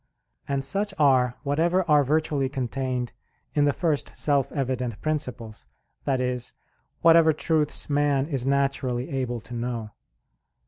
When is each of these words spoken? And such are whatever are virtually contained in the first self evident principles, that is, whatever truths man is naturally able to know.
And 0.47 0.63
such 0.65 0.95
are 0.97 1.35
whatever 1.43 1.83
are 1.87 2.03
virtually 2.03 2.49
contained 2.49 3.13
in 3.53 3.65
the 3.65 3.71
first 3.71 4.17
self 4.17 4.51
evident 4.51 4.99
principles, 4.99 5.67
that 6.05 6.19
is, 6.19 6.53
whatever 7.01 7.31
truths 7.31 7.87
man 7.87 8.25
is 8.25 8.43
naturally 8.43 9.11
able 9.11 9.39
to 9.41 9.53
know. 9.53 9.91